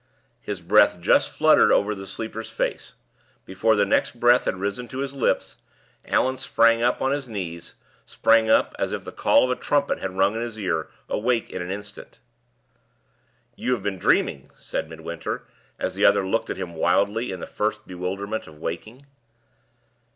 His 0.41 0.61
breath 0.61 0.99
just 0.99 1.29
fluttered 1.29 1.71
over 1.71 1.93
the 1.93 2.07
sleeper's 2.07 2.49
face. 2.49 2.95
Before 3.45 3.75
the 3.75 3.85
next 3.85 4.19
breath 4.19 4.45
had 4.45 4.55
risen 4.55 4.87
to 4.87 4.97
his 4.97 5.13
lips, 5.13 5.57
Allan 6.05 6.37
suddenly 6.37 6.47
sprang 6.81 6.81
up 6.81 7.03
on 7.03 7.11
his 7.11 7.27
knees 7.27 7.75
sprang 8.07 8.49
up, 8.49 8.73
as 8.79 8.93
if 8.93 9.03
the 9.05 9.11
call 9.11 9.43
of 9.43 9.55
a 9.55 9.61
trumpet 9.61 9.99
had 9.99 10.17
rung 10.17 10.35
on 10.35 10.41
his 10.41 10.59
ear, 10.59 10.89
awake 11.07 11.51
in 11.51 11.61
an 11.61 11.69
instant. 11.69 12.17
"You 13.55 13.73
have 13.73 13.83
been 13.83 13.99
dreaming," 13.99 14.49
said 14.57 14.89
Midwinter, 14.89 15.43
as 15.77 15.93
the 15.93 16.05
other 16.05 16.25
looked 16.25 16.49
at 16.49 16.57
him 16.57 16.73
wildly, 16.73 17.31
in 17.31 17.39
the 17.39 17.45
first 17.45 17.85
bewilderment 17.85 18.47
of 18.47 18.57
waking. 18.57 19.05